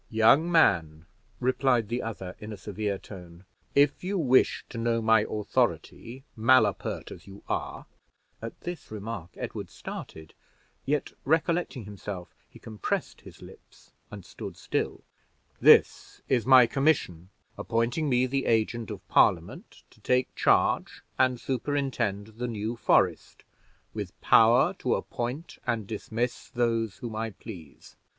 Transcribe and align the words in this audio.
"Young 0.09 0.51
man," 0.51 1.05
replied 1.39 1.87
the 1.87 2.01
other, 2.01 2.35
in 2.39 2.51
a 2.51 2.57
severe 2.57 2.97
tone, 2.97 3.45
"if 3.75 4.03
you 4.03 4.17
wish 4.17 4.65
to 4.69 4.79
know 4.79 4.99
my 4.99 5.27
authority, 5.29 6.23
malapert 6.35 7.11
as 7.11 7.27
you 7.27 7.43
are 7.47 7.85
(at 8.41 8.59
this 8.61 8.89
remark 8.89 9.29
Edward 9.37 9.69
started, 9.69 10.33
yet, 10.87 11.11
recollecting 11.23 11.85
himself, 11.85 12.33
he 12.49 12.57
compressed 12.57 13.21
his 13.21 13.43
lips 13.43 13.91
and 14.09 14.25
stood 14.25 14.57
still), 14.57 15.03
this 15.59 16.19
is 16.27 16.47
my 16.47 16.65
commission, 16.65 17.29
appointing 17.55 18.09
me 18.09 18.25
the 18.25 18.47
agent 18.47 18.89
of 18.89 19.07
Parliament 19.07 19.83
to 19.91 20.01
take 20.01 20.33
charge 20.33 21.03
and 21.19 21.39
superintend 21.39 22.25
the 22.39 22.47
New 22.47 22.75
Forest, 22.75 23.43
with 23.93 24.19
power 24.19 24.73
to 24.79 24.95
appoint 24.95 25.59
and 25.67 25.85
dismiss 25.85 26.49
those 26.49 26.97
whom 26.97 27.15
I 27.15 27.29
please. 27.29 27.95